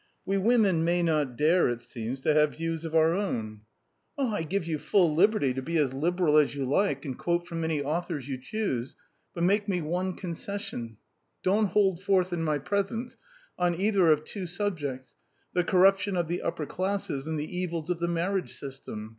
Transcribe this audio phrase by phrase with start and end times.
[0.25, 3.61] "We women may not dare, it seems, to have views of our own."
[4.17, 7.63] "I give you full liberty to be as liberal as you like, and quote from
[7.63, 8.95] any authors you choose,
[9.35, 10.97] but make me one concession:
[11.43, 13.15] don't hold forth in my presence
[13.59, 15.17] on either of two subjects:
[15.53, 19.09] the corruption of the upper classes and the evils of the marriage system.